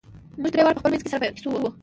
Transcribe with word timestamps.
موږ 0.39 0.49
درې 0.53 0.61
واړه 0.63 0.75
په 0.77 0.81
خپل 0.81 0.91
منځ 0.91 1.03
کې 1.03 1.11
سره 1.11 1.19
په 1.21 1.27
کیسو 1.37 1.47
وو. 1.51 1.69